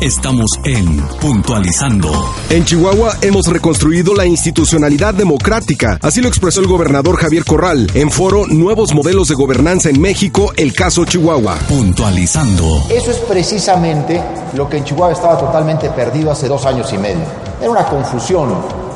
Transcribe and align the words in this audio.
Estamos 0.00 0.60
en 0.62 0.96
Puntualizando. 1.20 2.08
En 2.50 2.64
Chihuahua 2.64 3.16
hemos 3.20 3.46
reconstruido 3.48 4.14
la 4.14 4.26
institucionalidad 4.26 5.12
democrática, 5.12 5.98
así 6.00 6.20
lo 6.20 6.28
expresó 6.28 6.60
el 6.60 6.68
gobernador 6.68 7.16
Javier 7.16 7.44
Corral 7.44 7.90
en 7.94 8.08
foro 8.12 8.46
Nuevos 8.46 8.94
Modelos 8.94 9.26
de 9.26 9.34
Gobernanza 9.34 9.90
en 9.90 10.00
México, 10.00 10.52
el 10.56 10.72
caso 10.72 11.04
Chihuahua. 11.04 11.58
Puntualizando. 11.68 12.84
Eso 12.88 13.10
es 13.10 13.16
precisamente 13.28 14.22
lo 14.54 14.68
que 14.68 14.76
en 14.76 14.84
Chihuahua 14.84 15.14
estaba 15.14 15.36
totalmente 15.36 15.90
perdido 15.90 16.30
hace 16.30 16.46
dos 16.46 16.64
años 16.64 16.92
y 16.92 16.98
medio. 16.98 17.24
Era 17.60 17.68
una 17.68 17.84
confusión 17.86 18.54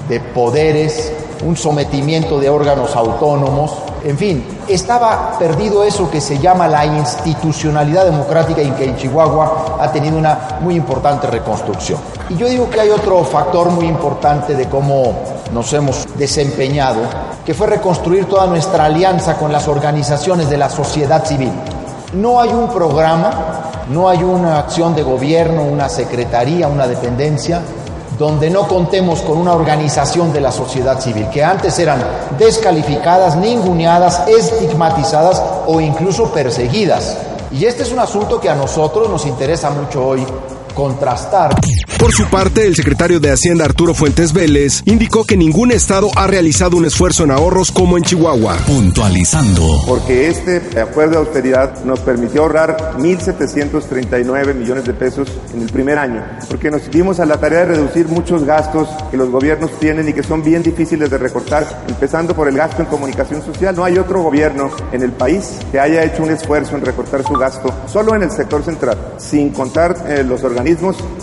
de 0.08 0.20
poderes, 0.20 1.12
un 1.44 1.56
sometimiento 1.56 2.38
de 2.38 2.48
órganos 2.48 2.94
autónomos, 2.96 3.72
en 4.04 4.18
fin, 4.18 4.44
estaba 4.68 5.38
perdido 5.38 5.84
eso 5.84 6.10
que 6.10 6.20
se 6.20 6.38
llama 6.38 6.66
la 6.66 6.84
institucionalidad 6.84 8.04
democrática 8.04 8.60
y 8.60 8.70
que 8.72 8.84
en 8.84 8.96
Chihuahua 8.96 9.76
ha 9.80 9.92
tenido 9.92 10.18
una 10.18 10.58
muy 10.60 10.74
importante 10.74 11.26
reconstrucción. 11.28 12.00
Y 12.28 12.36
yo 12.36 12.48
digo 12.48 12.68
que 12.68 12.80
hay 12.80 12.90
otro 12.90 13.22
factor 13.24 13.70
muy 13.70 13.86
importante 13.86 14.54
de 14.54 14.68
cómo 14.68 15.14
nos 15.52 15.72
hemos 15.72 16.06
desempeñado, 16.16 17.00
que 17.44 17.54
fue 17.54 17.66
reconstruir 17.66 18.26
toda 18.26 18.46
nuestra 18.46 18.86
alianza 18.86 19.36
con 19.36 19.52
las 19.52 19.68
organizaciones 19.68 20.48
de 20.48 20.56
la 20.56 20.68
sociedad 20.68 21.24
civil. 21.24 21.52
No 22.14 22.40
hay 22.40 22.50
un 22.50 22.68
programa, 22.68 23.30
no 23.88 24.08
hay 24.08 24.22
una 24.22 24.58
acción 24.58 24.94
de 24.94 25.02
gobierno, 25.02 25.62
una 25.62 25.88
secretaría, 25.88 26.68
una 26.68 26.86
dependencia 26.86 27.62
donde 28.22 28.50
no 28.50 28.68
contemos 28.68 29.20
con 29.22 29.36
una 29.36 29.52
organización 29.52 30.32
de 30.32 30.40
la 30.40 30.52
sociedad 30.52 31.00
civil, 31.00 31.28
que 31.28 31.42
antes 31.42 31.76
eran 31.80 32.00
descalificadas, 32.38 33.34
ninguneadas, 33.34 34.28
estigmatizadas 34.28 35.42
o 35.66 35.80
incluso 35.80 36.32
perseguidas. 36.32 37.18
Y 37.50 37.64
este 37.64 37.82
es 37.82 37.90
un 37.90 37.98
asunto 37.98 38.40
que 38.40 38.48
a 38.48 38.54
nosotros 38.54 39.10
nos 39.10 39.26
interesa 39.26 39.70
mucho 39.70 40.06
hoy 40.06 40.24
contrastar. 40.74 41.54
Por 41.98 42.12
su 42.12 42.26
parte, 42.26 42.66
el 42.66 42.74
secretario 42.74 43.20
de 43.20 43.30
Hacienda 43.30 43.64
Arturo 43.64 43.94
Fuentes 43.94 44.32
Vélez 44.32 44.82
indicó 44.86 45.24
que 45.24 45.36
ningún 45.36 45.70
estado 45.70 46.10
ha 46.16 46.26
realizado 46.26 46.76
un 46.76 46.84
esfuerzo 46.84 47.24
en 47.24 47.30
ahorros 47.30 47.70
como 47.70 47.96
en 47.96 48.02
Chihuahua. 48.02 48.56
Puntualizando. 48.66 49.82
Porque 49.86 50.28
este 50.28 50.80
acuerdo 50.80 51.12
de 51.12 51.18
austeridad 51.18 51.84
nos 51.84 52.00
permitió 52.00 52.42
ahorrar 52.42 52.96
1.739 52.98 54.54
millones 54.54 54.84
de 54.84 54.94
pesos 54.94 55.28
en 55.54 55.62
el 55.62 55.70
primer 55.70 55.98
año. 55.98 56.24
Porque 56.48 56.70
nos 56.70 56.90
dimos 56.90 57.20
a 57.20 57.26
la 57.26 57.38
tarea 57.38 57.60
de 57.60 57.66
reducir 57.66 58.08
muchos 58.08 58.44
gastos 58.44 58.88
que 59.10 59.16
los 59.16 59.30
gobiernos 59.30 59.70
tienen 59.78 60.08
y 60.08 60.12
que 60.12 60.22
son 60.22 60.42
bien 60.42 60.62
difíciles 60.62 61.08
de 61.08 61.18
recortar, 61.18 61.84
empezando 61.88 62.34
por 62.34 62.48
el 62.48 62.56
gasto 62.56 62.82
en 62.82 62.88
comunicación 62.88 63.42
social. 63.42 63.76
No 63.76 63.84
hay 63.84 63.98
otro 63.98 64.22
gobierno 64.22 64.70
en 64.90 65.02
el 65.02 65.12
país 65.12 65.58
que 65.70 65.78
haya 65.78 66.02
hecho 66.02 66.22
un 66.22 66.30
esfuerzo 66.30 66.76
en 66.76 66.84
recortar 66.84 67.22
su 67.22 67.34
gasto, 67.34 67.72
solo 67.86 68.14
en 68.14 68.24
el 68.24 68.30
sector 68.30 68.64
central, 68.64 69.14
sin 69.18 69.50
contar 69.50 69.96
eh, 70.08 70.24
los 70.24 70.42
organismos. 70.42 70.61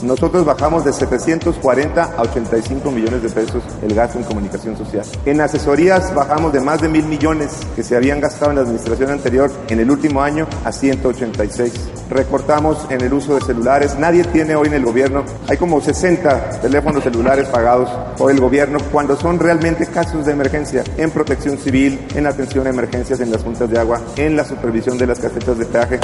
Nosotros 0.03 0.45
bajamos 0.45 0.83
de 0.83 0.91
740 0.91 2.03
a 2.03 2.21
85 2.21 2.91
millones 2.91 3.23
de 3.23 3.29
pesos 3.29 3.63
el 3.81 3.95
gasto 3.95 4.17
en 4.17 4.25
comunicación 4.25 4.77
social. 4.77 5.05
En 5.25 5.39
asesorías 5.39 6.13
bajamos 6.13 6.51
de 6.51 6.59
más 6.59 6.81
de 6.81 6.89
mil 6.89 7.05
millones 7.05 7.57
que 7.75 7.83
se 7.83 7.95
habían 7.95 8.19
gastado 8.19 8.51
en 8.51 8.57
la 8.57 8.63
administración 8.63 9.11
anterior 9.11 9.49
en 9.69 9.79
el 9.79 9.89
último 9.89 10.21
año 10.21 10.47
a 10.65 10.71
186. 10.71 11.98
Recortamos 12.09 12.77
en 12.89 13.01
el 13.01 13.13
uso 13.13 13.35
de 13.35 13.41
celulares. 13.41 13.97
Nadie 13.97 14.23
tiene 14.23 14.55
hoy 14.55 14.67
en 14.67 14.73
el 14.73 14.83
gobierno, 14.83 15.23
hay 15.47 15.57
como 15.57 15.79
60 15.79 16.61
teléfonos 16.61 17.03
celulares 17.03 17.47
pagados 17.49 17.89
por 18.17 18.31
el 18.31 18.39
gobierno 18.39 18.79
cuando 18.91 19.15
son 19.15 19.39
realmente 19.39 19.85
casos 19.87 20.25
de 20.25 20.31
emergencia 20.31 20.83
en 20.97 21.11
protección 21.11 21.57
civil, 21.57 21.99
en 22.15 22.27
atención 22.27 22.67
a 22.67 22.69
emergencias 22.69 23.19
en 23.19 23.31
las 23.31 23.43
juntas 23.43 23.69
de 23.69 23.79
agua, 23.79 24.01
en 24.15 24.35
la 24.35 24.45
supervisión 24.45 24.97
de 24.97 25.07
las 25.07 25.19
casetas 25.19 25.57
de 25.57 25.65
peaje. 25.65 25.99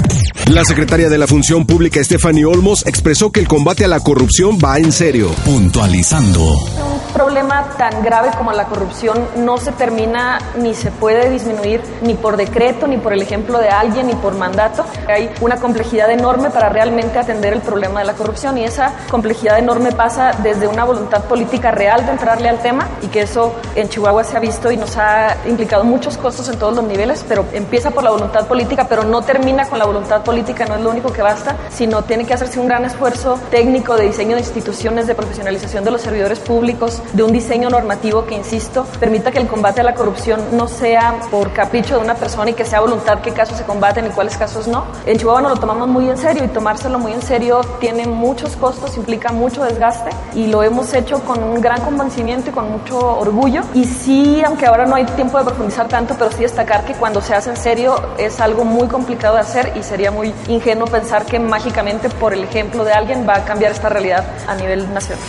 La 0.52 0.64
secretaria 0.64 1.10
de 1.10 1.18
la 1.18 1.28
Función 1.28 1.66
Pública, 1.66 2.04
Stephanie 2.04 2.46
Olmos, 2.46 2.86
expresó 2.86 3.32
que 3.32 3.40
el 3.40 3.48
combate 3.48 3.86
a 3.86 3.88
la 3.88 4.00
corrupción 4.00 4.58
va 4.64 4.78
en 4.78 4.92
serio. 4.92 5.32
Puntualizando. 5.44 6.75
Problema 7.16 7.64
tan 7.78 8.04
grave 8.04 8.32
como 8.38 8.52
la 8.52 8.66
corrupción 8.66 9.18
no 9.38 9.58
se 9.58 9.72
termina 9.72 10.38
ni 10.58 10.74
se 10.74 10.92
puede 10.92 11.30
disminuir 11.30 11.82
ni 12.02 12.14
por 12.14 12.36
decreto, 12.36 12.88
ni 12.88 12.98
por 12.98 13.14
el 13.14 13.22
ejemplo 13.22 13.58
de 13.58 13.70
alguien, 13.70 14.08
ni 14.08 14.16
por 14.16 14.36
mandato. 14.36 14.84
Hay 15.08 15.34
una 15.40 15.56
complejidad 15.56 16.12
enorme 16.12 16.50
para 16.50 16.68
realmente 16.68 17.18
atender 17.18 17.54
el 17.54 17.62
problema 17.62 18.02
de 18.02 18.06
la 18.08 18.16
corrupción 18.16 18.58
y 18.58 18.66
esa 18.66 18.94
complejidad 19.10 19.58
enorme 19.58 19.94
pasa 19.94 20.34
desde 20.44 20.68
una 20.68 20.84
voluntad 20.84 21.24
política 21.24 21.72
real 21.72 22.06
de 22.06 22.12
entrarle 22.12 22.50
al 22.50 22.60
tema 22.60 22.90
y 23.02 23.08
que 23.08 23.22
eso 23.22 23.56
en 23.76 23.88
Chihuahua 23.88 24.26
se 24.26 24.36
ha 24.36 24.42
visto 24.42 24.70
y 24.70 24.76
nos 24.76 24.98
ha 24.98 25.38
implicado 25.48 25.86
muchos 25.86 26.18
costos 26.18 26.50
en 26.50 26.60
todos 26.60 26.76
los 26.76 26.84
niveles, 26.84 27.24
pero 27.26 27.46
empieza 27.54 27.92
por 27.92 28.04
la 28.04 28.10
voluntad 28.10 28.46
política, 28.46 28.88
pero 28.90 29.06
no 29.06 29.22
termina 29.22 29.70
con 29.70 29.80
la 29.80 29.86
voluntad 29.86 30.22
política, 30.22 30.66
no 30.66 30.76
es 30.76 30.82
lo 30.82 30.90
único 30.90 31.14
que 31.14 31.22
basta, 31.22 31.56
sino 31.70 32.04
tiene 32.04 32.26
que 32.26 32.34
hacerse 32.34 32.60
un 32.60 32.68
gran 32.68 32.84
esfuerzo 32.84 33.40
técnico 33.52 33.96
de 33.96 34.04
diseño 34.08 34.36
de 34.36 34.42
instituciones, 34.42 35.08
de 35.08 35.16
profesionalización 35.16 35.86
de 35.86 35.92
los 35.92 36.02
servidores 36.02 36.40
públicos, 36.40 37.02
de 37.14 37.24
un 37.24 37.32
diseño 37.32 37.70
normativo 37.70 38.26
que, 38.26 38.36
insisto, 38.36 38.86
permita 39.00 39.32
que 39.32 39.40
el 39.40 39.48
combate 39.48 39.82
a 39.82 39.84
la 39.84 39.94
corrupción 39.94 40.42
no 40.54 40.68
sea 40.68 41.20
por 41.32 41.54
capricho 41.54 41.98
de 41.98 42.04
una 42.04 42.16
persona 42.16 42.52
y 42.52 42.54
que 42.54 42.66
sea 42.66 42.82
voluntad 42.82 43.20
qué 43.22 43.32
casos 43.32 43.58
se 43.58 43.64
combaten 43.64 44.06
y 44.08 44.10
cuáles 44.10 44.38
casos 44.38 44.68
no. 44.68 44.86
En 45.06 45.18
Chihuahua 45.18 45.42
nos 45.42 45.52
lo 45.52 45.58
tomamos 45.58 45.88
muy 45.88 46.10
en 46.10 46.18
serio 46.18 46.44
y 46.44 46.48
tomárselo 46.48 47.00
muy 47.00 47.14
en 47.14 47.22
serio 47.22 47.62
tiene 47.80 48.08
muchos 48.08 48.56
costos, 48.56 48.98
implica 48.98 49.32
mucho 49.32 49.64
desgaste 49.64 50.10
y 50.34 50.48
lo 50.48 50.64
hemos 50.64 50.94
hecho 50.94 51.20
con 51.22 51.44
un 51.44 51.62
gran 51.62 51.82
convencimiento 51.82 52.50
y 52.50 52.54
con 52.54 52.72
mucho 52.72 52.98
orgullo. 52.98 53.62
Y 53.74 53.86
sí, 53.86 54.42
aunque 54.46 54.66
ahora 54.66 54.86
no 54.86 54.96
hay 54.96 55.06
tiempo 55.06 55.38
de 55.38 55.46
profundizar 55.46 55.88
tanto, 55.88 56.16
pero 56.18 56.32
sí 56.32 56.44
destacar 56.44 56.86
que 56.86 56.94
cuando 56.94 57.22
se 57.22 57.34
hace 57.34 57.50
en 57.50 57.58
serio 57.58 57.96
es 58.18 58.40
algo 58.40 58.66
muy 58.66 58.88
complicado 58.88 59.36
de 59.36 59.42
hacer 59.42 59.74
y 59.76 59.84
sería 59.84 60.12
muy 60.12 60.34
ingenuo 60.48 60.88
pensar 60.88 61.26
que 61.26 61.40
mágicamente 61.40 62.10
por 62.10 62.34
el 62.34 62.44
ejemplo 62.44 62.84
de 62.84 62.94
alguien 62.94 63.28
va 63.28 63.38
a 63.38 63.46
cambiar 63.46 63.72
esta 63.72 63.90
realidad 63.90 64.26
a 64.48 64.56
nivel 64.56 64.94
nacional. 64.94 65.24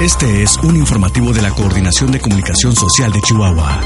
Este 0.00 0.42
es 0.42 0.58
un 0.58 0.76
informativo 0.76 1.32
de 1.32 1.40
la 1.40 1.50
Coordinación 1.50 2.12
de 2.12 2.20
Comunicación 2.20 2.76
Social 2.76 3.10
de 3.10 3.20
Chihuahua. 3.22 3.80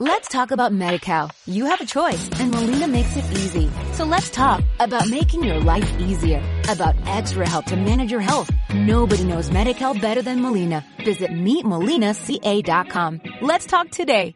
Let's 0.00 0.28
talk 0.28 0.50
about 0.50 0.72
MediCal. 0.72 1.30
You 1.46 1.66
have 1.66 1.80
a 1.80 1.86
choice 1.86 2.28
and 2.40 2.52
Molina 2.52 2.88
makes 2.88 3.16
it 3.16 3.24
easy. 3.38 3.70
So 3.92 4.04
let's 4.04 4.30
talk 4.30 4.62
about 4.80 5.08
making 5.08 5.44
your 5.44 5.60
life 5.60 5.92
easier, 6.00 6.42
about 6.68 6.96
extra 7.06 7.48
help 7.48 7.66
to 7.66 7.76
manage 7.76 8.10
your 8.10 8.20
health. 8.20 8.50
Nobody 8.74 9.22
knows 9.22 9.50
MediCal 9.50 10.00
better 10.00 10.20
than 10.20 10.42
Molina. 10.42 10.84
Visit 11.04 11.30
meetmolinaca.com. 11.30 13.20
Let's 13.42 13.66
talk 13.66 13.90
today. 13.90 14.34